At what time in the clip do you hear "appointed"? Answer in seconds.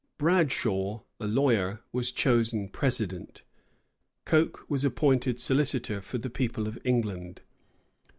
4.83-5.39